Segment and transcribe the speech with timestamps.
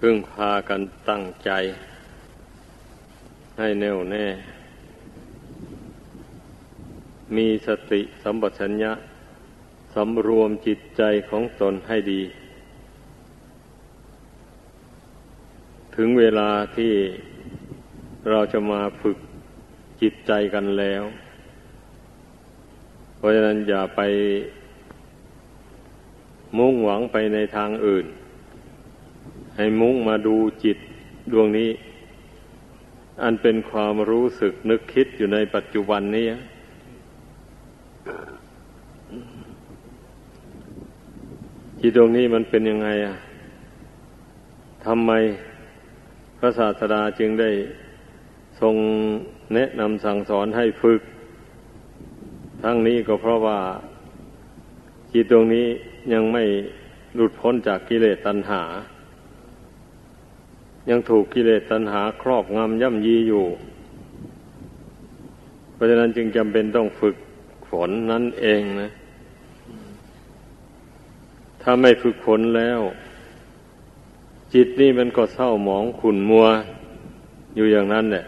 [0.00, 1.50] พึ่งพากันตั้งใจ
[3.58, 4.26] ให้แน่วแน่
[7.36, 8.92] มีสติสัมปชัญญะ
[9.94, 12.22] สำรวมจิตใจของตนให้ดี
[15.96, 16.92] ถึงเวลาที่
[18.30, 19.18] เราจะมาฝึก
[20.02, 21.02] จิตใจกันแล้ว
[23.16, 24.00] เพราะฉะนั้นอย่าไป
[26.58, 28.06] มุ่งหวังไปในทางอื่น
[29.56, 30.78] ให้มุ่งมาดูจิต
[31.32, 31.70] ดวงนี้
[33.22, 36.26] อันเป็นความรู้สึกนึกคิดอยู่ในปัจจุบันนี้
[41.80, 43.16] จิตดวงนี้มันเป็นยังไงอะ
[44.86, 45.12] ทำไม
[46.38, 47.50] พระศาสดาจึงได้
[48.60, 48.76] ทรง
[49.54, 51.00] แนะนำสั่งสอนให้ฝึก
[52.62, 53.60] ทั้งนี้ก็เพราะว่า
[55.12, 55.68] จิตดวงนี้
[56.12, 56.44] ยังไม่
[57.14, 58.62] หลุดพ้นจากกิเลสตัณหา
[60.90, 63.44] ยังถูกกิเลสตัณหาครอบงำย่ำยีอยู่
[65.72, 67.16] เพราะฉะนั้นจึงจำเป็นต้องฝึก
[67.68, 68.90] ฝนนั่นเองนะ
[71.62, 72.80] ถ้าไม่ฝึกฝนแล้ว
[74.54, 76.46] จิตนี่มันก็เศร้าหมองขุ่นมัว
[77.56, 78.24] อยู่อย่างนั้นแหละ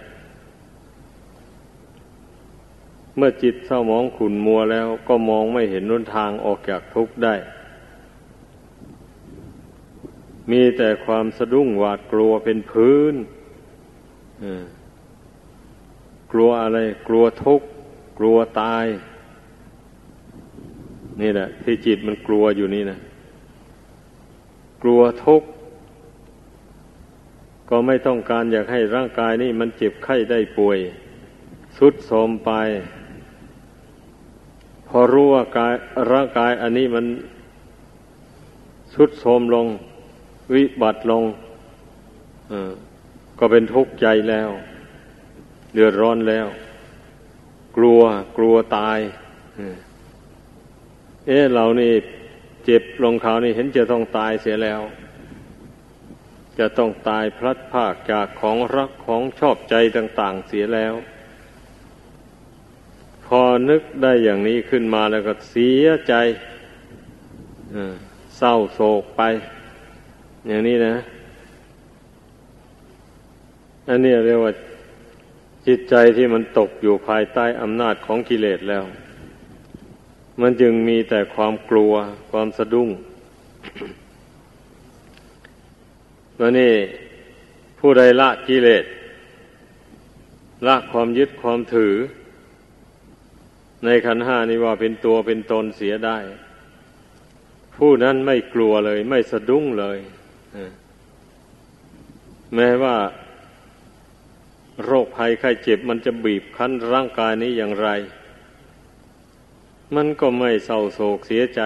[3.17, 7.35] เมื่อจิตเศร้าหมองขุ่นมัวแล้วก็มองไม่เห็นนุนทางออกจากทุกข์ได้
[10.51, 13.15] มีแต่ความสะดุ้งหวาดกลัวเป็นพื้น
[16.33, 17.67] กลัวอะไร กลัวทุกข์
[18.19, 18.87] กลัวตาย
[21.21, 22.99] นี่แหละที่จิตมันกลัวอยู่นี่นะ
[24.83, 25.49] กลัวทุกข์
[27.71, 30.79] ก็ไม่ต้องการอยากให้ร่างกายนี่มันเจ็บไข้ได้ป่วย
[31.79, 32.51] สุดโทมไป
[34.87, 35.75] พอรู้ว่ากาย
[36.13, 37.07] ร่างกายอันนี้มัน
[38.95, 39.67] สุดโทมลง
[40.55, 41.25] วิบัติลง
[43.39, 44.51] ก็เป็นทุกข์ใจแล้ว
[45.73, 46.47] เดือดร้อนแล้ว
[47.77, 48.03] กลัว
[48.37, 48.99] กลัวตาย
[51.27, 51.93] เอ๊ะเรานี่
[52.65, 54.81] เจ็บลงเขานี่เห็นจะต้องตายเสียแล้ว
[56.59, 60.95] จะต้องตายพลัดพากจากของรักของชอบใจต่าง ๆ เสียแล้ว
[63.27, 63.41] พอ
[63.71, 66.15] นึกได้อย่างนี้ขึ้นมาแล้วก็เสียใจ
[68.37, 69.23] เศร้าโศกไป
[70.49, 70.97] อย่างนี้นะ
[73.89, 74.53] อันนี้เรียกว่า
[75.67, 78.85] จิตใจที่มันตกอยู่ภายใต้อำนาจของกิเลสแล้ว
[80.41, 81.93] มันจึงมีแต่ความกลัว
[82.31, 82.89] ความสะดุ้ง
[86.37, 86.75] แล้วนี่
[87.79, 88.85] ผู้ใดละกิเลส
[90.67, 91.95] ละความยึดความถือ
[93.85, 96.19] ในขันห้านี้ว่าเป็นตัวเป็นตนเสียได้
[97.77, 99.99] ผู้นั้นไม่กลัวเลย ไม่สะดุ้งเลย
[102.55, 102.97] แม้ว่า
[104.85, 107.89] โรคภัยไข้เจ็บมันจะบีบคั้นร่างกายนี้อย่างไร
[109.95, 111.61] มันก็ไม่เศร้าโศกเสียใจ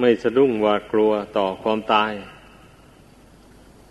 [0.00, 2.12] ไม่สะดุ้งหวาดกลัวต่อความตาย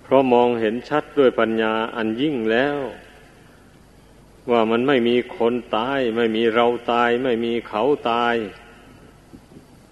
[0.02, 2.78] เพราะมองเห็นชัดด้วยปัญญาอันยิ่งแล้ว
[4.52, 8.36] ว่ามันไม่มีคนตาย ไม่มีเราตาย ไม่มีเขาตาย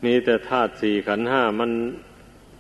[0.06, 1.72] มีแต่ธาตุสี่ขันห้ามัน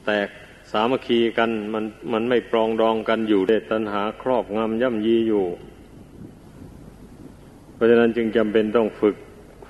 [0.05, 0.29] แตก
[0.71, 5.45] สามัคคีกันมันมันไม่ปรองดองกันอยู่เดตัณหาครอบงำย่ำยีอยู่
[7.73, 9.15] เพราะฉะนั้นจึงจำเป็นต้องฝึก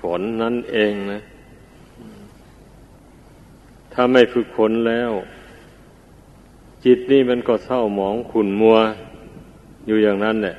[0.00, 1.20] ฝนนั่นเองนะ
[3.92, 5.10] ถ้าไม่ฝึกฝนแล้ว
[6.84, 8.76] จิตนี่มันก็เศร้าหมองขุ่นมัว
[9.86, 10.56] อยู่อย่างนั้นแหละ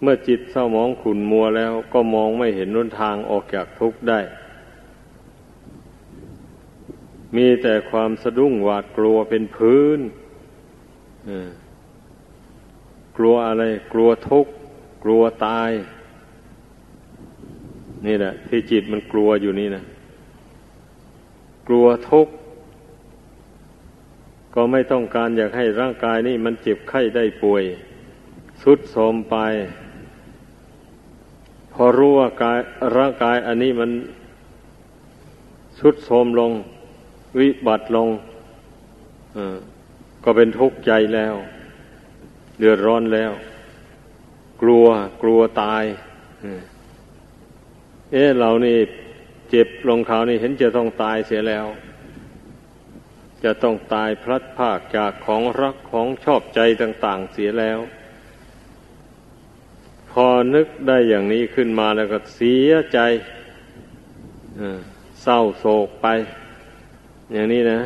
[0.00, 4.20] เมื่อจิตเศร้าหมองขุนมัวแล้ว ก็มองไม่เห็นนุนทางออกจากทุกข์ได้
[7.36, 10.00] มีแต่ความสะดุ้งหวาดกลัวเป็นพื้น
[13.16, 14.52] กลัวอะไร กลัวทุกข์
[15.04, 15.70] กลัวตาย
[18.06, 19.84] นี่แหละ ที่จิตมันกลัวอยู่นี่นะ
[21.68, 22.32] กลัวทุกข์
[24.54, 27.64] ก็ไม่ต้องการอยากให้ร่างกายนี่มันเจ็บไข้ได้ป่วย
[28.62, 29.36] สุดโทมไป
[31.72, 32.58] พอรู้ว่ากาย
[32.96, 33.90] ร่างกายอันนี้มัน
[35.78, 36.52] สุดโทมลง
[37.38, 38.08] วิบัติลง
[40.24, 41.34] ก็เป็นทุกข์ใจแล้ว
[42.58, 43.32] เดือดร้อนแล้ว
[44.62, 44.86] กลัว
[45.22, 45.84] กลัวตาย
[48.12, 48.78] เอ๊ะเรานี่
[49.50, 51.66] เจ็บลงเขานี่เห็นจะต้องตายเสียแล้ว
[53.44, 57.78] จะต้องตายพลัดพากจากของรักของชอบใจต่าง ๆ เสียแล้ว
[60.10, 62.98] พอนึกได้อย่างนี้ขึ้นมาแล้วก็เสียใจ
[65.22, 66.06] เศร้าโศกไป
[67.32, 67.80] อย่างนี้นะ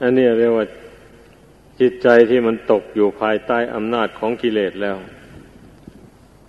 [0.00, 0.66] อันนี้เรียกว่า
[1.80, 4.96] จิตใจที่มันตกอยู่ภายใต้อำนาจของกิเลสแล้ว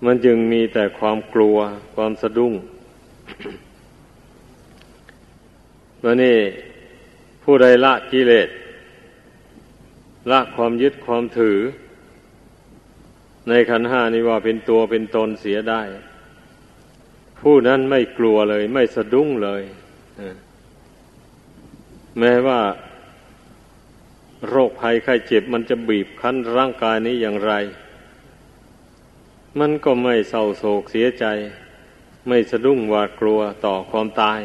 [0.06, 1.58] มันจึงมีแต่ความกลัว
[1.96, 2.54] ความสะดุ้ง
[6.02, 6.38] แล้วนี่
[7.44, 8.50] ผู้ใดละกิเลส
[10.32, 11.58] ละความยึดความถือ
[13.50, 15.82] ในขันห้านี้ว่าเป็นตัวเป็นตนเสียได้
[17.42, 19.64] ผู้นั้นไม่กลัวเลย ไม่สะดุ้งเลย
[22.20, 22.62] แม้ว่า
[24.50, 27.54] โรคภัยไข้เจ็บมันจะบีบคั้นร่างกายนี้อย่างไร
[29.60, 31.26] มันก็ไม่เศร้าโศกเสียใจ
[32.28, 34.42] ไม่สะดุ้งหวาดกลัวต่อความตาย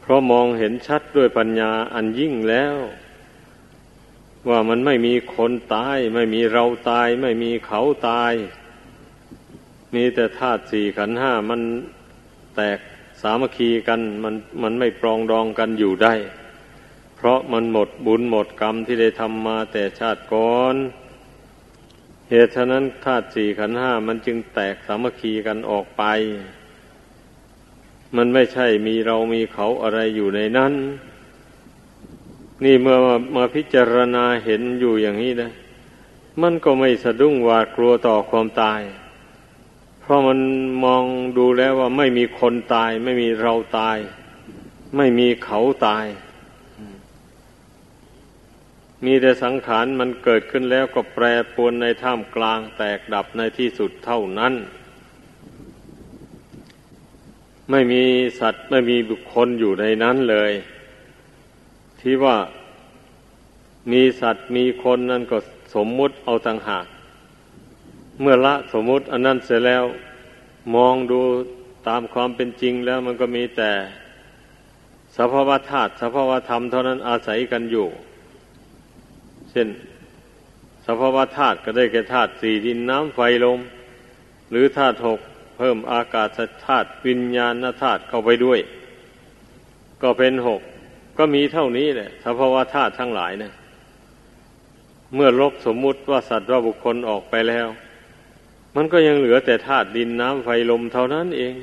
[0.00, 2.76] เพราะมองเห็นชัดด้วยปัญญาอันยิ่งแล้ว
[4.48, 8.32] ว่ามันไม่มีคนตาย ไม่มีเราตาย ไม่มีเขาตาย
[9.94, 11.60] มีแต่ธาตุสี่ขันห้ามัน
[12.56, 16.14] แตกามัคคีกันมันมันไม่ปรองดองกันอยู่ได้
[17.16, 20.76] เพราะมันหมดบุญหมดกรรมที่ได้ทำมาแต่ชาติก่อน
[22.30, 26.04] เหตุฉะนั้นธาตุสี่ขันห้ามันจึงแตกสามัคคีกันออกไป
[28.16, 30.72] มันไม่ใช่มีเรามีเขาอะไรอยู่ในนั้น
[32.64, 35.50] นี่เมื่อมามาพิจารณาเห็นอยู่อย่างนี้นะ
[36.42, 38.80] มันก็ไม่สะดุ้งหวาดกลัวต่อความตาย
[40.06, 40.40] เพราะมัน
[40.84, 41.04] มอง
[41.38, 43.98] ดูแล้วว่าไม่มีคนตาย ไม่มีเราตาย
[44.96, 46.06] ไม่มีเขาตาย
[49.04, 51.24] มีแต่สังขารมันเกิดขึ้นแล้วก็แปร
[51.54, 54.54] ปรวนในท่ามกลางแตกดับในที่สุดเท่านั้น
[57.70, 58.02] ไม่มี
[58.40, 60.52] สัตว์ไม่มีบุคคลอยู่ในนั้นเลย
[62.00, 62.36] ที่ว่า
[63.92, 65.38] มีสัตว์มีคนนั่นก็
[65.74, 66.86] สมมุติเอาต่างหาก
[68.20, 69.84] เมื่อละสมมุติอันนั้นเสร็จแล้ว
[70.74, 71.20] มองดู
[71.88, 73.72] ตามความเป็นจริงแล้วมันก็มีแต่
[75.16, 77.88] สภาวธาตุสภาวธรรมเท่านั้นอาศัยกันอยู่
[79.50, 79.68] เช่น
[80.86, 83.60] สภาวธาตุก็ได้แก่ธาตุสี่ดินน้ำไฟลม
[84.50, 85.20] หรือธาตุหก
[85.56, 88.60] เพิ่มอากาศธาตุวิญญาณธาตุเข้าไปด้วย
[90.02, 90.60] ก็เป็นหก
[91.18, 93.52] ก็มีเท่านี้แหละสภาวะธาตุทั้งหลายเนะ
[95.14, 97.68] เมื่อลบสมมุติว่าสัตว์ว่าบุคคลออกไปแล้ว
[98.74, 101.54] มันก็ยังเหลือแต่ธาตุดินน้ำไฟลมเท่านั้นเอง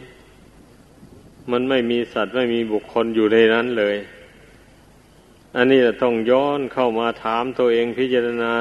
[1.52, 3.96] มันไม่มีสัตว์ไม่มีบุคคลอยู่ในนั้นเลย
[5.56, 8.54] อันนี้ต้องย้อนเข้ามาถามตัวเองพิจารณา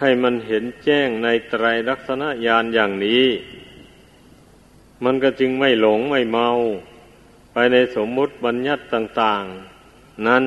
[0.00, 3.24] ให้มันเห็นแจ้งในไตรลักษณะญาณอย่างนี้
[5.04, 6.48] มันก็จึงไม่หลงไม่เมา
[7.52, 9.42] ไปในสมมุติบัญญัติต่าง
[9.84, 10.44] ๆ นั้น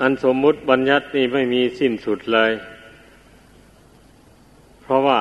[0.00, 2.52] อันสมมุติบัญญัตินี่ไม่มีสิ้นสุดเลย
[4.88, 5.20] เพราะว่า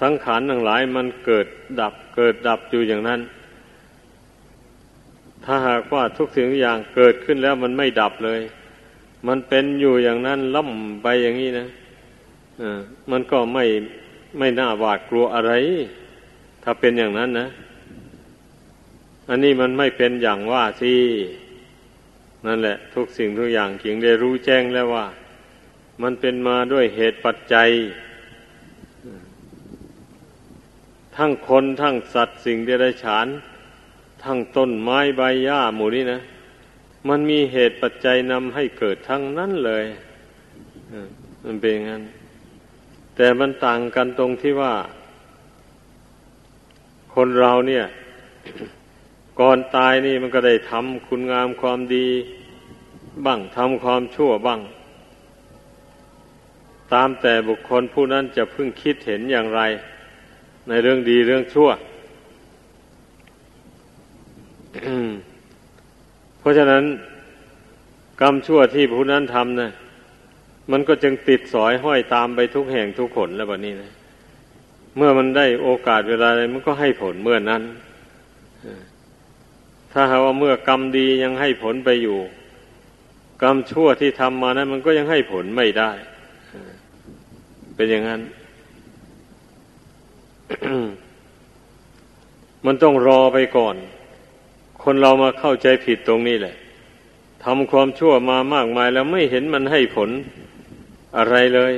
[0.00, 1.46] สังขารทั้งหลายมันเกิด
[1.80, 3.20] ดับเกิดดับอยู่อย่างนั้น
[5.44, 8.40] ถ้าหากว่าทุกสิ่งทุกอย่างเกิดขึ้นแล้วมันไม่ดับเลย
[9.28, 11.66] มันเป็นอยู่อย่างนั้นล่ำไปอย่างนี้นะ
[12.62, 12.80] อ่า
[13.10, 13.64] มันก็ไม่
[14.38, 15.52] ไม่น่าหวาดกลัวอะไร
[16.62, 17.48] ถ้าเป็นอย่างนั้นนะ
[19.28, 20.94] อันนี้มันไม่เป็นอย่างว่าสิ
[22.46, 25.06] นั่นแหละ ทุกสิ่งทุกอย่างเขียงได้รู้แจ้งแล้วว่า
[26.02, 27.68] มันเป็นมาด้วยเหตุปัจจัย
[31.16, 33.26] ทั้งคนทั้งสัตว์สิ่งเดรัจฉาน
[34.22, 36.20] ทั้งต้นไม้ใบหญ้าหมู่นี้นะ
[37.08, 39.84] มันมีเหตุปัจจัยนำให้เกิดทั้งนั้นเลย
[41.44, 42.02] มันเป็นอย่างนั้น
[43.16, 44.74] แต่มันต่างกันตรงที่ว่า
[47.14, 47.84] คนเราเนี่ย
[49.40, 52.08] ก่อนตายนี่มันก็ได้ทำคุณงามความดี
[53.26, 54.60] บ้างทำความชั่วบ้าง
[56.92, 59.60] ตามแต่บุคคลผู้นั้นจะพึ่งคิดเห็นอย่างไร
[60.68, 61.70] ในเรื่องดีเรื่องชั่ว
[66.38, 66.84] เพราะฉะนั้น
[68.20, 69.72] กรรมชั่วที่ผู้นั้นทำนะ่ะ
[70.72, 73.90] มันก็จึงติดสอยห้อยตามไปทุกแห่งทุกขนแล้วแบบนี้นะ
[74.96, 77.62] เมื่อมันได้โอกาสเวลาอะไรมันก็ให้ผลเมื่อนั้น
[79.92, 82.18] ถ้าหากว่าเมื่อกรรมดียังให้ผลไปอยู่
[83.42, 85.90] กรรมชั่วที่ทำมานั้น มันก็ยังให้ผลไม่ได้
[87.76, 88.20] เป็นอย่างนั้น
[92.66, 93.76] มันต้องรอไปก่อน
[94.82, 96.56] คนเรามาเข้าใจผิดตรงนี้แหละ
[97.44, 100.10] ทำความชั่วมามากมายแล้วไม่เห็นมันให้ผล
[101.18, 101.72] อะไรเลย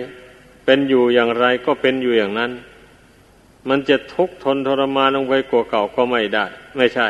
[0.64, 2.50] เป็นอยู่อย่างไรก็เป็นอยู่อย่างนั้น
[3.68, 7.08] มันจะทุกข์ทนทรมานลงไปกว่าเก่าก็ไม่ได้ ไม่ใช่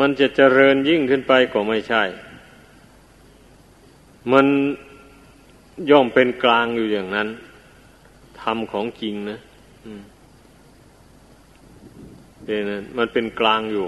[0.00, 2.02] มันจะเจริญยิ่งขึ้นไปก็ไม่ใช่
[4.32, 4.46] มัน
[5.90, 7.28] ย่อมเป็นกลางอยู่อย่างนั้น
[8.40, 9.40] ทำของจริงนะ
[12.44, 12.62] เป็น
[12.98, 13.86] มันเป็นกลางอยู่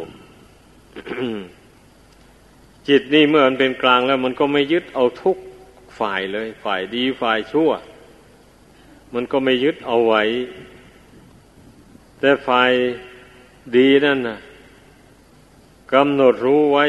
[2.89, 5.37] จิตนี่เมื่อมันเป็นกลางแล้ว มันก็ไม่ยึดเอาทุก
[5.99, 7.71] ฝ่ายเลย ฝ่ายดีฝ่ายชั่ว
[9.15, 10.23] มันก็ไม่ยึดเอาไว้
[12.21, 12.73] แต่ฝ่าย
[13.77, 14.39] ดีนั่นนะ
[15.93, 16.87] กำหนดรู้ไว้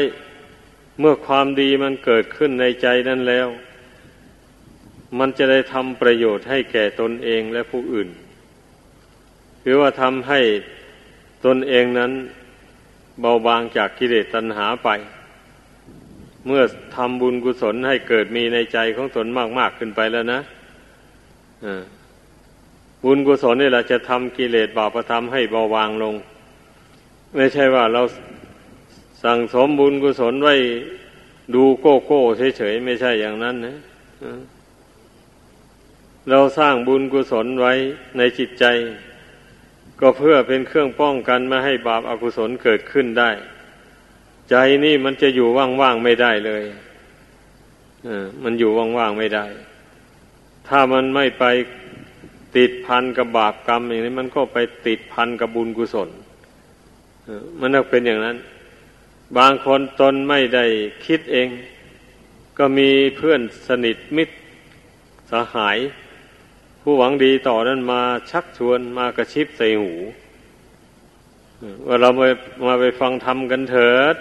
[1.00, 3.48] เมื่อความดีมันเกิดขึ้นในใจนั้นแล้ว
[5.18, 8.08] มันจะได้ทำประโยชน์ให้แก่ตนเองและผู้อื่น
[9.64, 10.40] คือว่าทำให้
[11.44, 12.12] ตนเองนั้น
[13.20, 14.88] เบาบางจากกิเลสตัณหาไป
[16.46, 16.62] เมื่อ
[16.96, 19.26] ทำบุญกุศลให้เกิดมีในใจของตน
[19.58, 20.40] มาก ๆ ขึ้นไปแล้วนะ
[23.04, 26.14] บุญกุศลนี่แหละจะทำกิเลสบาปธรรมให้เบาบางลง
[27.34, 28.02] ไม่ใช่ว่าเรา
[29.24, 30.54] สั่งสมบุญกุศลไว้
[31.54, 32.20] ดูโก้โก้
[32.56, 33.76] เฉยๆไม่ใช่อย่างนั้นนะ
[36.30, 37.72] เราสร้างบุญกุศลไว้
[38.16, 38.64] ในจิตใจ
[40.06, 43.30] ก็เพื่อเป็นเครื่องป้องกันไม่ให้บาปอากุศลเกิดขึ้นได้
[44.50, 46.62] ใจนี่มันจะอยู่ว่างๆไม่ได้เลย
[48.06, 48.08] อ
[48.42, 49.46] มันอยู่ว่างๆไม่ได้
[50.68, 51.44] ถ้ามันไม่ไป
[52.56, 56.08] ติดพันกับบาปกรรมอย่างนี้มันก็ไปติดพันกับบุญกุศล
[57.60, 58.36] มันต้องเป็นอย่างนั้น
[59.38, 60.64] บางคนตนไม่ได้
[61.06, 61.48] คิดเอง
[62.58, 64.34] ก็มีเพื่อนสนิทมิตร
[65.30, 65.78] สหาย
[66.86, 69.92] ผู้หวังดีต่อนั้นมาชักชวนมากระชิบใส่หู
[71.86, 72.28] ว่าเรามา
[72.66, 74.16] มาไปฟังธรรมกันเถิด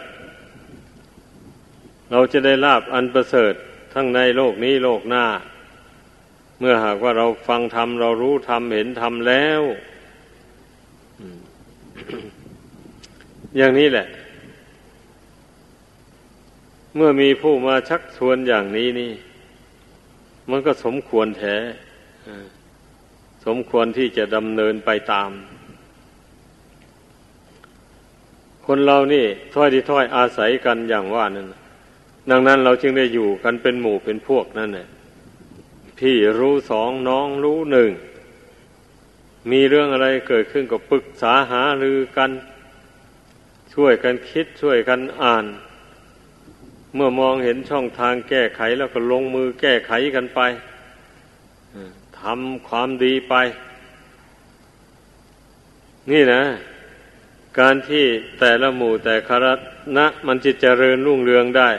[2.12, 3.53] เราจะได้ลาบอันประเสริฐ
[3.93, 5.25] ทั้งในโลกนี้โลกหน้า
[6.60, 9.62] เมื่อหากว่าเราฟังธรรมเรารู้ธรรมเห็นธรรมแล้ว
[13.58, 14.08] อย่างนี้แหละ
[16.96, 19.13] เมื่อมีผู้มาชักชวนอย่างนี้นี่
[20.50, 21.58] มันก็สมควรแท้
[23.45, 25.31] สมควรที่จะดำเนินไปตาม
[28.65, 31.47] คนเรานี่ถ้อยที่ถ้อยอาศัยกันอย่างว่านั่น
[32.29, 34.87] ดังนั้นเราจึงได้อยู่กันเป็นหมู่เป็นพวกนั่นแหละ
[35.99, 37.91] พี่รู้สองน้องรู้หนึ่ง
[39.51, 42.31] มีเรื่องอะไรเกิดขึ้นก็ปรึกษาหารือกัน
[43.73, 45.45] ช่วยกันคิดช่วยกันอ่าน
[46.95, 50.39] เมื่อมองเห็นช่องทางแก้ไขแล้วก็ลงมือแก้ไขกันไป
[52.23, 53.33] ทำความดีไป
[56.11, 56.43] นี่นะ
[57.59, 58.05] การที่
[58.39, 59.53] แต่ละหมู่แต่คณะ
[59.97, 61.69] นะมันจะเจริญรุ่งเรืองได้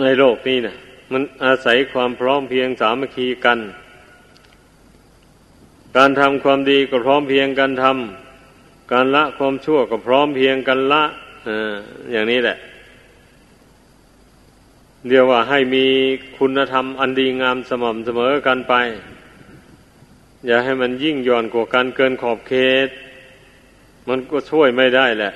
[0.00, 0.76] ในโลกนี้นะ
[1.12, 3.58] มันอาศัยความพร้อมเพียงสามัคคีกัน
[5.96, 11.02] การทำความดีก็พร้อมเพียงกันทำการละความชั่วก็พร้อมเพียงกันละ
[12.12, 12.56] อย่างนี้แหละ
[15.08, 15.86] เดียวว่าให้มี
[16.38, 18.74] คุณธรรมอันดีงามสม่ำเสมอกันไป
[20.46, 22.52] อย่าให้มันยิ่งย่อนกว่ากันเกินขอบเข
[22.86, 22.88] ต
[24.08, 25.32] มันก็ช่วยไม่ได้แหละ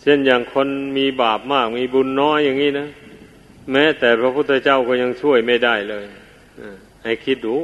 [0.00, 2.88] เช่นอย่างคนมีบาปมากมีบุญน้อยอย่างนี้นะ
[3.72, 6.04] แม้แต่พระพุทธเจ้าก็ยังช่วยไม่ได้เลย
[7.04, 7.56] ให้คิดดู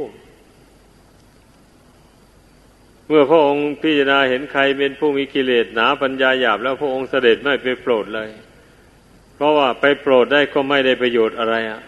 [3.07, 8.31] เมื่อพระองค์พิจารณาเห็นใครเป็นผู้มีกิเลสหนาปัญญาหยาบแล้วพระองค์เสด็จไม่ไปโปรดเลย
[9.41, 11.81] เพราะว่าไปโปรดได้ก็ไม่ได้ประโยชน์อะไรอะ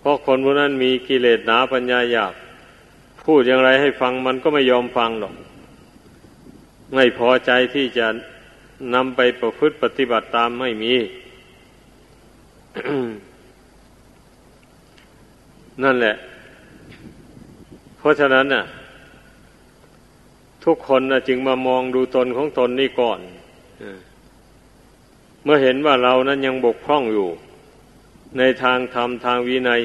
[0.00, 2.34] เพราะคนพวกนั้นมีกิเลสหนาปัญญาหยาบ
[3.24, 5.34] พูดอย่างไรให้ฟังมันก็ไม่ยอมฟังหรอก
[6.94, 8.06] ไม่พอใจที่จะ
[8.94, 10.94] นำไปประพฤติปฏิบัติตามไม่มี
[15.82, 16.16] นั่นแหละ
[17.98, 18.64] เพราะฉะนั้นน่ะ
[20.64, 23.20] ทุกคนนะจึงมามองดูตนของตนนี่ก่อน
[25.48, 27.28] เมื่อเห็นว่าเรานั้นยังบกพร่องอยู่
[28.38, 29.82] ในทางธรรมทางวินัย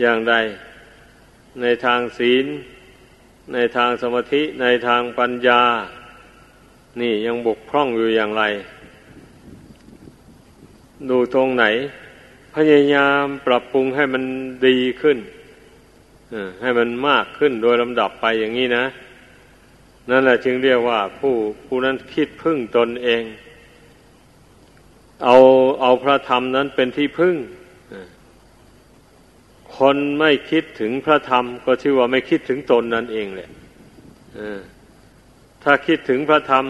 [0.00, 0.34] อย่างใด
[1.60, 2.46] ในทางศีล
[3.52, 5.62] ในทางสมาธิในทางปัญญา
[7.00, 8.44] นี่ยังบกพร่องอยู่อย่างไร
[11.10, 11.64] ดูตรงไหน
[12.54, 14.24] พยายามปรับปรุงให้มัน
[14.66, 15.18] ดีขึ้น
[16.60, 18.84] ให้มันมากขึ้นโดยลำดับไปอย่างนี้นะ
[20.10, 21.34] นั่นแหละจึงเรียกว่าผู้
[21.66, 23.24] ผู้นั้นคิดพึ่งตนเอง
[25.24, 25.36] เอา
[25.80, 27.36] เอาพระธรรมนั้นเป็นที่พึ่ง
[29.76, 33.50] คนไม่คิดถึงพระธรรม ก็ชื่อว่าไม่คิดถึงตนนั่นเองแหละ
[35.62, 36.64] ถ้าคิดถึงพระธรรม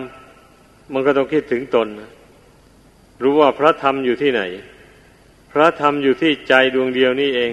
[0.92, 1.88] มันก็ต้องคิดถึงตน
[3.22, 4.42] รู้ว่าพระธรรมอยู่ที่ไหน
[5.52, 7.52] พระธรรมอยู่ที่ใจดวงเดียวนี่เอง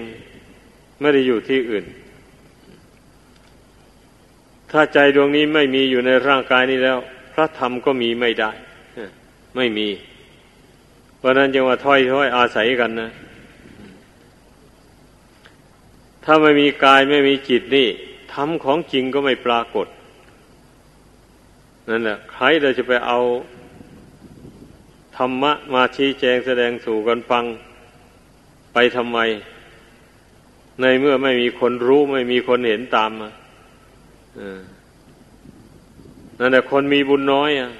[1.01, 1.85] ไม่ได้อยู่ที่อื่น
[4.71, 6.97] ถ้าใจดวงนี้ไม่มีอยู่ในร่างกายนี้แล้ว
[7.33, 8.51] พระธรรมก็มีไม่ได้
[9.55, 9.87] ไม่มี
[11.19, 13.09] เพราะนั้นจึงว่าถ้อยถ้อยอาศัยกันนะ
[16.23, 17.87] ถ้าไม่มีกายไม่มีจิตนี่
[18.33, 19.87] ทำของจริงก็ไม่ปรากฏ
[21.89, 23.19] นั่นแหละใครเราจะไปเอา
[25.17, 27.43] ธรรมะมาชี้แจงแสดงสู่กันฟัง
[28.73, 29.19] ไปทำไม
[30.81, 33.29] ในเมื่อไม่มีคนรู้ไม่มีคนเห็นตามมา
[36.39, 37.71] นั่นแหละคนมีบุญน้อยอะ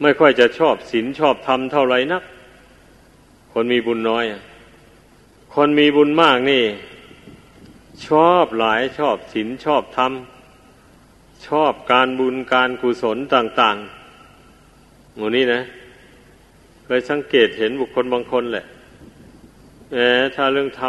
[0.00, 2.22] ไม่ค่อยจะชอบศีลชอบธรรมเท่าไหร่นัก
[3.52, 4.24] คนมีบุญน้อย
[5.54, 6.64] คนมีบุญมากนี่
[8.06, 10.12] ชอบหลายชอบศีลชอบธรรม
[11.46, 15.60] ชอบการบุญการกุศลต่างๆหมูนี้นะ
[16.84, 18.64] เคยสังเกตเห็นบุคคลบางคนแหละ
[19.92, 20.82] แหมถ้าเรื่องท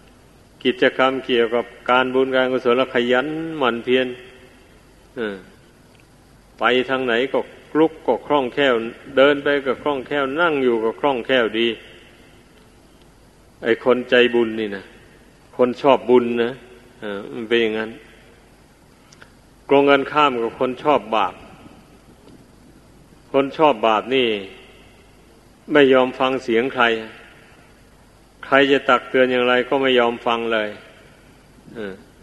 [0.00, 3.26] ำกิจกรรมเกี่ยวกับการบุญการกุศลขยัน
[3.58, 4.06] หมั่นเพียร
[6.58, 7.38] ไปทางไหนก็
[7.78, 8.74] ลุกก็คล่องแคล่ว
[9.16, 11.68] เดินไปก็คล่องแคล่ว นั่งอยู่ก็คล่องแคล่วดี
[13.62, 14.84] ไอคนใจบุญนี่นะ
[15.56, 16.52] คนชอบบุญนะ
[17.02, 17.90] อ่ามันเป็นอย่างนั้น
[19.68, 21.34] กรงกันข้ามกับคนชอบบาป
[23.32, 24.28] คนชอบบาปนี่
[25.72, 26.84] ไม่ยอมฟังเสียงใคร
[28.46, 30.68] ใครจะตักเตือนอย่างไรก็ไม่ยอมฟังเลย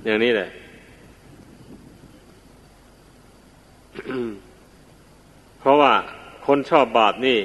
[0.05, 0.49] อย่างนี้แหละ
[5.61, 5.93] เพราะว่า
[6.45, 7.39] คนชอบบาปนี่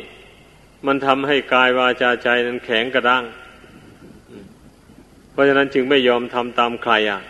[0.87, 3.25] มันทำให้กายวาจาใจนั้นแข็งกระด้าง
[5.31, 7.21] เพราะฉะนั้นจึงไม่ยอมทำตามใครอะ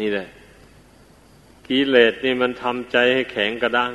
[0.00, 0.28] นี่แหละ
[1.66, 3.92] กิเลสนี่มันทำใจให้แข็งกระด้าง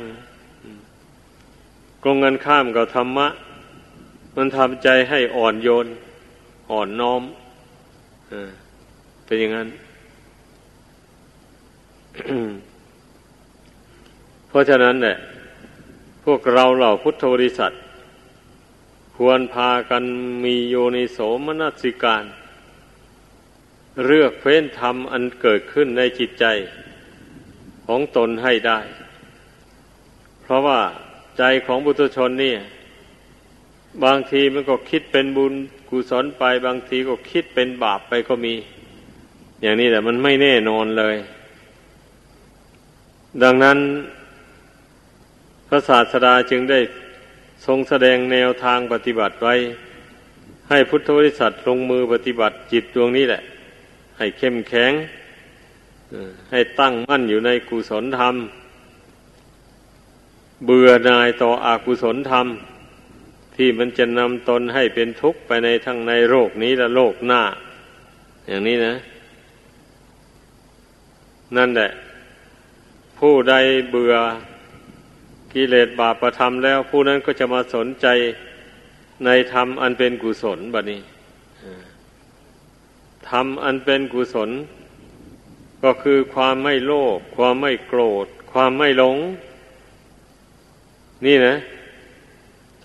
[2.04, 3.28] กงเงินข้ามกับธรรมะ
[4.38, 5.88] มันทำใจให้อ่อนโยน
[6.72, 7.24] อ่อนน้อม
[9.26, 9.68] เป็นอย่างนั้น
[14.48, 15.18] เพราะฉะนั้นเนี่ย
[16.24, 17.72] พวกเราเหล่าพุทธบริษัท
[19.18, 20.04] ควรพากัน
[20.44, 22.26] มีโยนิโสมนสิการ
[24.06, 26.46] เลือกเฟ้นธรรมอันเกิดขึ้นในจิตใจ
[27.86, 28.80] ของตนให้ได้
[30.42, 30.80] เพราะว่า
[31.38, 32.56] ใจของบุตรชนนี่
[34.04, 35.54] บางทีมันก็คิดเป็นบุญ
[35.90, 38.56] กุศลไปบางทีก็คิดเป็นบาปไปก็มี
[39.62, 41.16] อย่างนี้แหละมันไม่แน่นอนเลย
[43.44, 43.78] ดังนั้น
[45.74, 46.80] ระศาสดาจึงได้
[47.66, 49.56] ทรงแสดงแนวทางปฏิบัติไว้
[50.70, 53.42] ให้พุทธบริษัทลงมือปฏิบัติจิตดวงนี้แหละ
[54.18, 54.92] ให้เข้มแข็ง
[56.52, 58.36] ให้ตั้งมั่นอยู่ในกุศลธรรม
[60.66, 62.48] เบื่อหน่ายต่ออากุศลธรรม
[63.56, 67.42] ที่มันจะนำตนให้เป็นทุกข์ไปในทั้งในโลกนี้และโลกหน้า
[68.48, 68.96] อย่างนี้นะ
[71.58, 71.90] นั่นแหละ
[73.20, 73.54] ผู้ใด
[73.92, 74.14] เบื่อ
[75.54, 78.08] กิเลสบาปประทำแล้ว ผู้นั้นก็จะมาสนใจ
[79.26, 81.02] ในธรรมอันเป็นกุศลบัดนี้
[83.30, 84.50] ธรรมอันเป็นกุศล
[85.84, 89.18] ก็คือความไม่โลภความไม่โกรธ ความไม่หลง
[91.26, 91.56] นี่นะ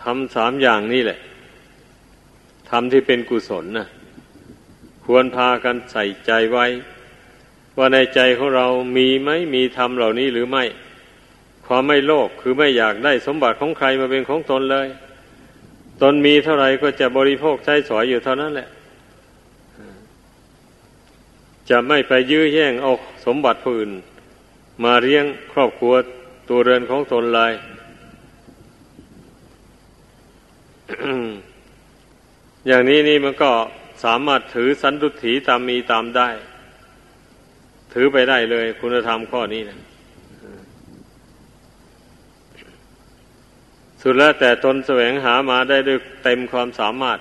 [0.03, 1.19] ทำสามอย่างนี่แหละ
[2.71, 3.89] ทำที่เป็นกุศลนะ
[5.05, 6.67] ควรพากันใส่ใจไว้
[7.77, 10.65] ว่าในใจของเรามีไหมมีธรรมเหล่านี้หรือไม่
[11.69, 14.89] ความไม่โลภคือไม่อยากได้สมบัติของใครมาเป็นของตนเลย
[16.03, 18.69] ตนมีเท่าไหร่ก็จะบริโภคใช้สอยอยู่เท่านั้นแหละ
[21.71, 22.93] จะไม่ไปยื้อแย่งเอา
[23.27, 23.93] สมบัติผู้อื่น
[24.85, 25.95] มาเลี้ยงครอบครัว
[26.49, 27.53] ตัวเรือนของตนเลย
[32.67, 33.51] อย่างนี้นี่มันก็
[34.05, 36.29] สามารถถือสันตุถีตามมีตามได้
[37.93, 39.79] ถือไปได้เลยคุณธรรมข้อนี้นะ
[44.03, 47.19] สุดแล้วแต่ตนแสวงหามาได้ด้วยเต็มความสามารถ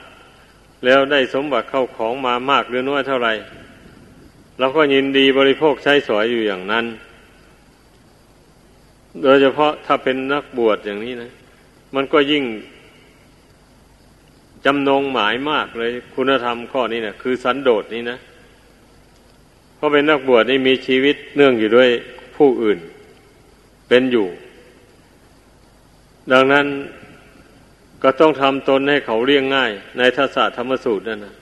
[0.86, 3.34] แล้วได้สมบัติเข้าของมามากหรือน้อยเท่าไหร่
[4.60, 6.86] เราก็ยินดีบริโภคใช้สอยอยู่อย่างนั้น
[9.22, 11.32] โดยเฉพาะถ้าเป็นนักบวชอย่างนี้นะ
[11.96, 12.44] มันก็ยิ่ง
[14.66, 18.18] จำนงหมายมากเลย คุณธรรมข้อนี้นะคือสันโดษนี้นะ
[19.76, 21.90] เพราะเป็นนักบวชนี่มีชีวิตเนื่องอยู่ด้วย
[22.36, 22.80] ผู้อื่น
[23.88, 24.28] เป็นอยู่
[26.32, 26.66] ดังนั้น
[28.04, 31.36] ก็ต้องทำตนให้เขาเรียงง่าย ในทัศธรรมสูตรนั่นนะ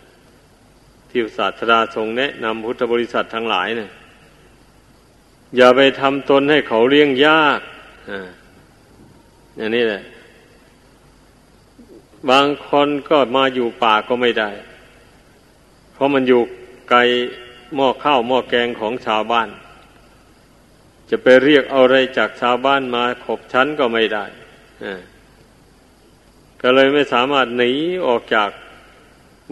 [1.10, 3.91] ที่ศาสดาทรงแนะนำพุทธบริษัททั้งหลายเนะี่ย
[5.56, 7.60] อย่าไปทำตนให้เขาเลี้ยงยาก
[8.10, 8.30] อ่า
[9.58, 10.04] อย่างนี้แหละ
[12.30, 14.50] บางคนก็มาอยู่ป่าก็ไม่ได้
[15.93, 16.41] เพราะมันอยู่
[16.89, 17.00] ไกล
[17.76, 19.50] หม้อข้าวหม้อแกงของชาวบ้าน
[21.10, 24.26] จะไปเรียกเอาอะไรจากชาวบ้านมาขบชั้นก็ไม่ได้
[26.61, 27.71] ก็เลยไม่สามารถหนี
[28.07, 28.49] ออกจาก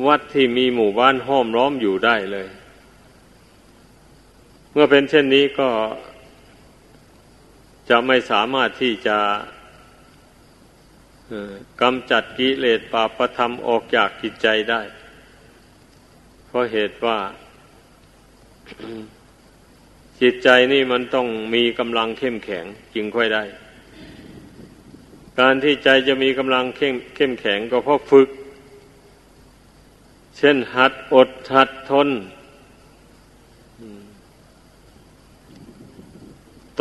[0.07, 2.47] วัดที่มีหมู่บ้านห้อมล้อมอยู่ได้เลย
[4.71, 5.69] เมื่อเป็นเช่นนี้ก็
[7.89, 9.17] จะไม่สามารถที่จะ
[11.81, 14.81] กำจัดกิเลสปาประธรรมออกจากจิตใจได้
[16.47, 17.17] เพราะเหตุว่า
[20.21, 23.43] จิตใจนี่มันต้องมีกำลังเข้มแข็งจึงค่อยได้
[25.39, 28.29] การที่ใจจะมีกำลังเข้มเข้มแข็งก็เพราะฝึก
[30.37, 32.09] เช่นหัดอดหัดทน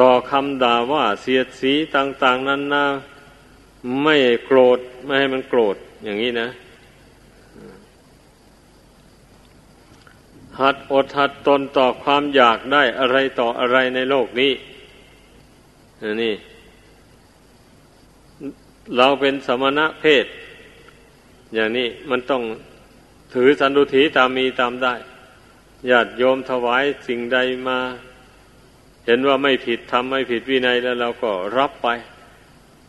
[0.01, 2.87] ต่อคำด่าว่าเสียดสีต่าง ๆ นั้นนะ
[4.03, 6.49] ไม่โกรธ ไม่ให้มันโกรธอย่างนี้นะ
[10.61, 14.53] หัดอดหัดตนต่อความอยากได้อะไรต่ออะไรในโลกนี้
[16.23, 16.35] นี่
[18.97, 20.27] เราเป็นสมณะเพศ
[21.55, 22.42] อย่างนี้มันต้อง
[23.35, 24.95] ถือสันดุถีตามมีตามได้
[25.90, 27.79] ญาติโยมถวายสิ่งใดมา
[29.07, 31.88] เห็นว่าไม่ผิดทำไม่ผิดวินัยแล้วเราก็รับไป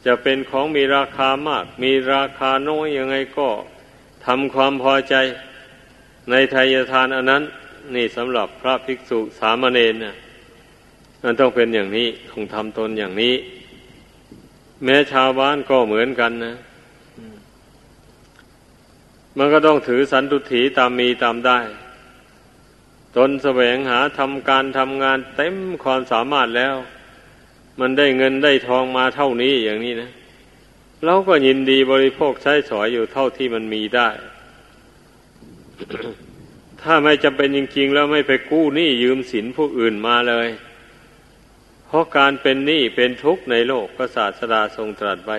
[0.06, 3.50] จะเป็นของมีราคามาก มีราคาน้อยยังไงก็
[4.26, 5.16] ทำความพอใจ
[6.30, 7.44] ในทายทานอันนั้น
[7.96, 10.16] นี่สำหรับพระภิกษุสามเณรนะ
[11.24, 13.34] มันต้องเป็นอย่างนี้คงทำตนอย่างนี้
[14.84, 16.56] แม้ชาวบ้านก็เหมือนกันนะ
[19.38, 21.60] มันก็ต้องถือสันตุถีตามมีตามได้
[23.18, 26.76] ตนแสวงหาทำการทำงานเต็มความสามารถแล้ว
[27.80, 30.12] มันได้เงินได้ทองมาเท่านี้อย่างนี้นะ
[31.06, 34.10] เราก็ยินดีบริโภคใช้สอยอยู่เท่าที่มันมีได้
[36.82, 40.48] ถ้าไม่จำเป็นจริงๆ แล้วไม่ไปกู้หนี้ยืมสินผู้อื่นมาเลย
[41.94, 45.38] ราะการเป็นหนี้เป็นทุกข์ในโลกก็ศาสดาทรงตรัสไว้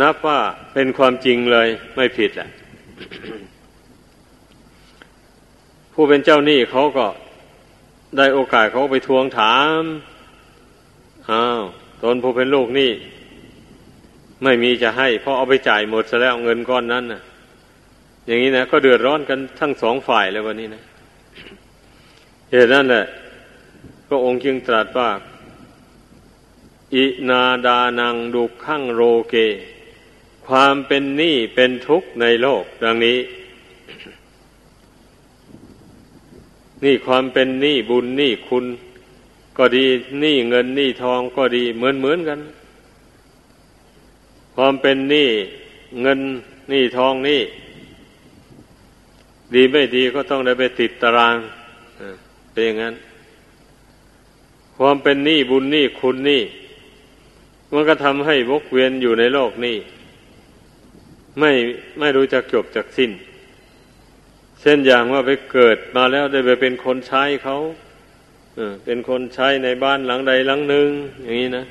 [0.00, 0.40] นับว่า
[0.72, 2.48] เป็นความจริงเลยไม่ผิดแหละ
[5.92, 7.06] ผู้เป็นเจ้าหนี้เขาก็
[8.16, 9.82] ได้โอกาสเขาไปทวงถาม
[11.30, 11.62] อ้าว
[12.02, 12.92] ตนผู้เป็นลูกนี่
[14.42, 17.22] ไม่มีจะให้เพราะเอาไปจ่ายหมดซะแล้วเงินก้อนนั้นนะ
[18.26, 20.82] อย่างนี้นะก็เดือดร้อนกันทั้งสองฝ่ายเลยวันนี้นะ
[22.50, 23.04] เหตุนั้นแหละ
[24.08, 25.08] ก็องค์จึงตรัสว่า
[26.94, 29.34] อินาดานังดุขังโรเก
[30.46, 33.18] ความเป็นหนี้เป็นทุกข์ในโลก ดังนี้
[36.84, 38.64] นี่ความเป็นหนี้บุญหนี้คุณ
[39.56, 39.86] ก็ดี
[40.20, 42.40] หนี้เงินหนี้ทองก็ดีเหมือนเหมือนกัน
[44.54, 45.28] ความเป็นหนี้
[46.02, 46.20] เงิน
[46.70, 47.42] หนี้ทองนี่
[49.54, 51.36] ดีไม่ดีก็ต้องได้ไปติดตาราง
[52.52, 52.94] เป็นอย่างนั้น
[54.76, 56.42] ความเป็นหนี้บุญหนี้คุณนี่
[57.72, 59.76] มันก็ทำให้วกเวียนอยู่ในโลกนี้
[61.40, 61.52] ไม่
[61.98, 63.10] ไม่รู้จักจบจากสิ้น
[64.60, 67.56] เช่นอย่างว่าไปเกิดมาแล้วได้ไปเป็นคนใช้เขา
[68.84, 70.88] เป็นคนใช้ในบ้านหลังใดหลังหนึ่ง
[71.22, 71.64] อย่างนี้นะ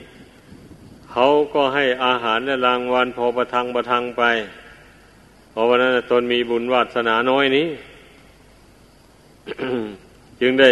[1.12, 4.24] เขาก็ให้อาหารและรางวัลพอประทังประทังไป
[5.52, 7.68] เพราะวันนั้นตนมีบุญวาสนาน้อยนี้
[10.42, 10.72] จึงได้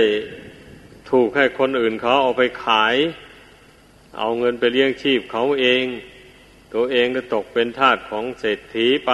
[1.10, 2.96] ถูกให้คนอื่นเขาเอาไปขาย
[4.18, 5.84] เอาเงินไปเลี้ยงชีพเขาเอง
[6.74, 9.12] ตัวเองก็ตกเป็นทาสของเศรษฐีไป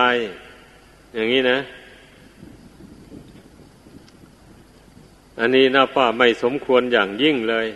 [1.13, 1.59] อย่างนี้นะ
[5.39, 7.67] อันนี้นับว่าไม่สมควรอย่างยิ่งเลย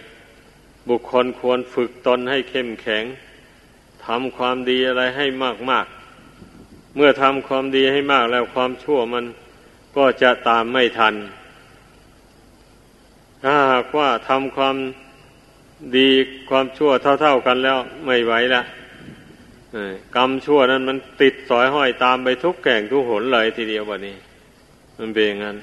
[0.89, 3.03] บุคคลควรฝึกตนให้เข้มแข็ง
[4.05, 5.85] ทำความดีอะไรให้มากมาก
[6.95, 9.25] เมื่อทำความดีให้มากแล้วความชั่วมัน
[9.97, 11.15] ก็จะตามไม่ทัน
[13.43, 14.75] ถ้าหากว่าทำความ
[15.95, 16.08] ดี
[16.50, 18.62] ความชั่วเท่า ๆกันแล้วไม่ไหวละ
[20.15, 24.15] กรรมชั่วนั้นมันติดสอยห้อยตามไปทุกแก่งทุกหนเลยทีเดียววันนี้
[25.00, 25.58] มันเป็นอย่างนั้น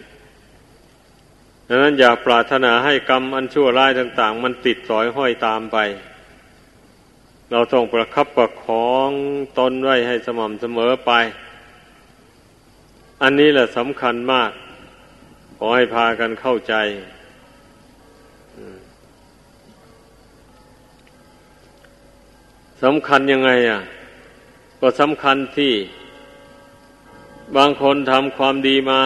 [1.69, 5.79] ดังนั้นอย่าปรารถนาให้กรรมอันชั่วร้ายต่าง ๆ มันติดสอยห้อยตามไป
[7.51, 9.11] เราต้องประคับประคอง
[9.59, 11.13] ตนไว้ให้สม่ำเสมอไป
[13.23, 14.51] อันนี้แหละสำคัญมาก
[15.57, 16.75] ขอให้พากันเข้าใจ
[22.83, 23.81] สำคัญยังไงอะ
[24.81, 25.73] ก็สำคัญที่
[27.57, 29.01] บางคนทำความดีมา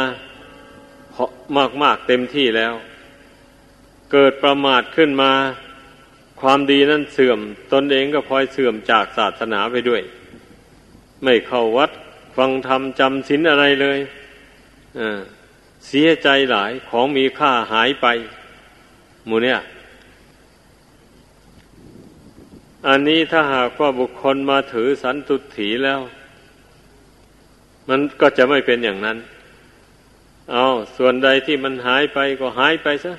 [1.56, 2.74] มากมากเต็มที่แล้ว
[4.12, 5.32] เกิดประมาทขึ้นมา
[6.40, 7.40] ความดีนั้นเสื่อม
[7.72, 10.02] ตนเองก็พลอยเสื่อมจากศาสนาไปด้วย
[11.24, 11.90] ไม่เข้าวัด
[12.36, 13.98] ฟังธรรมจำศีลอะไรเลย
[15.86, 18.06] เสียใจหลายของมีค่าหายไป
[19.26, 19.60] หมูเนี่ย
[22.88, 26.00] อันนี้ถ้าหากว่าบุคคลมาถือสันตุถีแล้ว
[27.88, 29.18] มันก็จะไม่เป็นอย่างนั้น
[30.52, 30.64] เอา
[30.96, 33.12] ส่วนใดที่มันหายไปก็หายไปซะ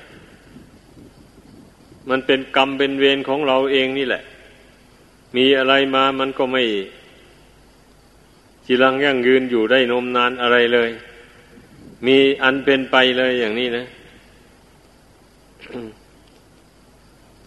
[2.10, 4.22] มันเป็นกรรมเป็นเวรของเราเองนี่แหละ
[5.36, 6.62] มีอะไรมามันก็ไม่
[8.66, 10.90] จีรังยั่งยืนอยู่ได้นมนานอะไรเลย
[12.06, 13.84] มีอันเป็นไปเลยอย่างนี้นะ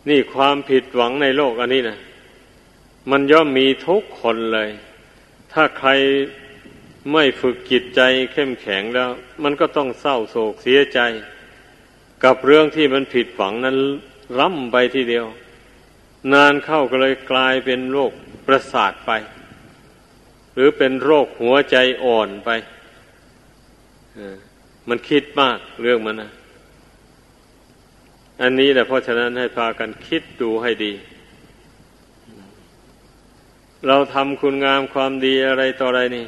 [0.10, 1.98] นี่ความผิดหวังในโลกอันนี้นะ
[3.12, 4.70] มันย่อมมีทุกคนเลย
[5.54, 5.90] ถ้าใคร
[7.14, 9.10] ไม่ฝึกจิตใจเข้มแข็งแล้ว
[9.44, 11.00] มันก็ต้องเศร้าโศกเสียใจ
[12.24, 13.78] กับเรื่องที่มันผิดหวังนั้น
[14.40, 15.26] ร่ำไปทีเดียว
[16.34, 18.12] นานเข้าก็เลยกลายเป็นโรค
[18.48, 19.12] ประสาทไป
[20.54, 22.50] หรือเป็นโรคหัวใจอ่อนไป
[24.90, 26.32] มันคิดมากเรื่องมันนะ
[28.42, 30.94] อันนี้แหละเพราะฉะนั้นให้พากันคิดดูให้ดี
[33.88, 36.26] เราทำคุณงามความดีอะไรต่ออะไรนี่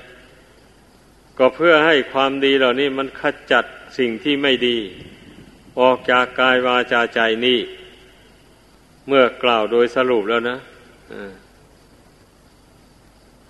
[1.37, 3.65] ก็เพื่อให้ความดีเหล่านี้มันขจัด
[3.97, 4.77] สิ่งที่ไม่ดี
[5.79, 7.59] ออกจากกายวาจาใจนี่
[9.07, 10.57] เมื่อกล่าวโดยสรุปแล้วนะ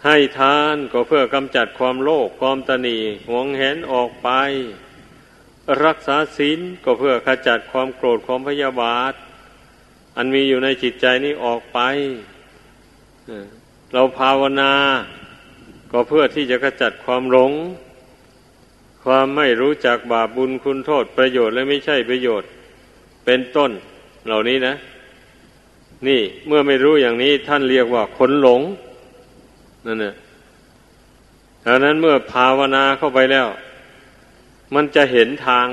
[0.05, 2.97] ให้ทานก็เพื่อกำจัดความโลภความตนี
[3.27, 4.29] หวงแหนออกไป
[5.85, 9.13] รักษาศีลก็เพื่อขจัดความโกรธความพยาบาท
[10.17, 11.79] อันมีอยู่ในจิตใจนี้ออกไป
[13.93, 14.73] เราภาวนา
[15.91, 17.51] ก็เพื่อที่จะขจัดความหลง
[19.03, 22.49] ความไม่รู้จักบาปบุญคุณโทษประโยชน์และไม่ใช่ประโยชน์
[23.25, 23.71] เป็นต้น
[24.25, 24.75] เหล่านี้นะ
[26.07, 28.61] นี่เมื่อไม่รู้อย่างนี้ท่านเรียกว่าคนหลง
[29.85, 30.13] นั่นนะ
[31.65, 33.47] ดังนั้นเมื่อภาวนาเข้าไปแล้ว
[34.73, 35.67] มันจะเห็นทาง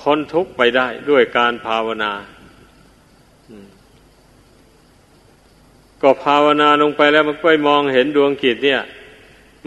[0.00, 2.12] พ้นทุกข์ไปได้ด้วยการภาวนา
[6.02, 8.80] ก็ภาวนาลงไปแล้วมันก็มองเห็นดวงกิจเนี่ย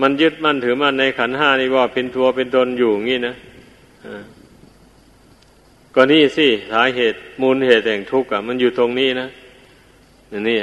[0.01, 3.35] มันยึดมั่นถือมั่นในขันห้านี่ว่าเป็นทัวเป็นตนอยู่งี้นะ
[5.95, 9.27] ก็นี่สิสาเหตุมูลเหตุแห่งทุกข์อะ มันอยู่ตรงนี้นะ
[10.49, 10.59] นี่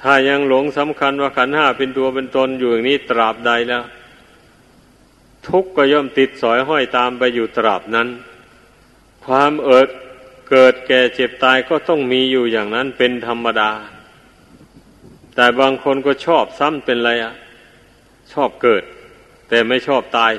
[0.00, 3.82] ถ้ายังหลงสำคัญว่าขันห้าเป็นตัวเป็นตนอยู่อย่างนี้ตราบใดแล้ว
[5.48, 8.08] ทุกข์ก็ย่อมติดสอยห้อยตามไปอยู่ตราบนั้น
[9.24, 9.88] ความเอิด
[10.50, 13.70] เกิดแก่เจ็บตายก็ต้องมีอยู่อย่างนั้นเป็นธรรมดา
[15.34, 17.34] แต่บางคนก็ชอบซ้ำเป็นไรอะ
[18.32, 18.82] ชอบเกิด
[19.48, 20.32] แต่ไม่ชอบตาย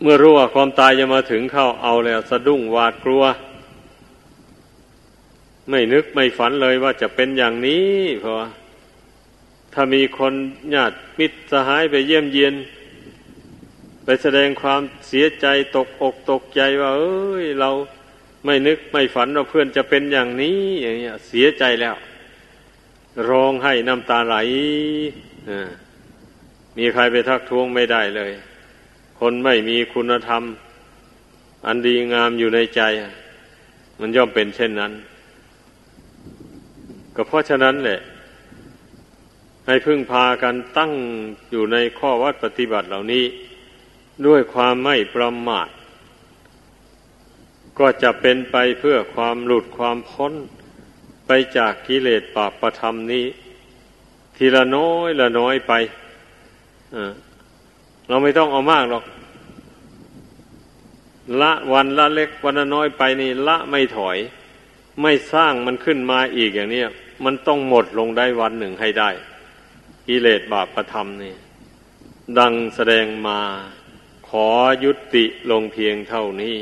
[0.00, 3.24] เมื่อรู้ว่าความตายจะมาถึงเข้าเอาแล้ว สะดุ้งหวาดกลัว
[5.70, 8.36] ไม่นึกไม่ฝันเลยว่าจะเป็นอย่างนี้เพราะ
[9.78, 10.34] ถ้ามีคน
[10.74, 12.54] ญาติมิตรสหายไปเยี่ยมเยียน
[14.04, 17.70] ไปแสดงความเสียใจตกอกตกใจว่า เอ้ย เรา
[18.44, 21.96] ไม่นึกไม่ฝันว่าเพื่อนจะเป็นอย่างนี้อย่างเงี้ยเสียใจแล้ว
[23.28, 24.36] ร้องให้น้ำตาไหล
[26.78, 28.32] มีใครไปทักท้วงไม่ได้เลย
[29.20, 30.42] คนไม่มีคุณธรรม
[31.66, 32.82] อันดีงามอยู่ในใจ
[34.00, 34.92] มันย่อมเป็นเช่นนั้น
[37.16, 38.00] ก็เพราะฉะนั้นแหละ
[39.66, 40.92] ให้พึ่งพากันตั้ง
[41.50, 43.24] อยู่ในข้อวัดปฏิบัติเหล่านี้
[44.26, 45.68] ด้วยความไม่ประมาท
[47.78, 50.32] ก็จะเป็นไปเพื่อความหลุดความพ้น
[51.26, 53.24] ไปจากกิเลสปาประธรรมนี้
[54.36, 55.72] ทีละน้อยละน้อยไป
[58.08, 59.04] เราไม่ต้องเอามากหรอก
[61.40, 64.16] ละวันละเล็กวันละน้อยไปนี่ ละไม่ถอย
[65.02, 66.82] ไม่สร้างมันขึ้นมาอีกอย่างนี้
[67.24, 69.10] มันต้องหมดลงได้วันหนึ่งให้ได้
[70.06, 71.34] กิเลสบาปประธรรมนี่
[72.38, 73.40] ดังแสดงมา
[74.28, 74.46] ขอ
[74.84, 76.56] ยุติลงเพียงเท่านี้